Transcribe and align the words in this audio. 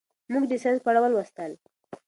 موږ 0.31 0.43
د 0.47 0.53
ساینس 0.61 0.79
په 0.83 0.89
اړه 0.91 0.99
ولوستل. 1.01 1.51